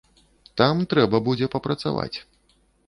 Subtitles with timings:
[0.61, 2.13] Там трэба будзе папрацаваць.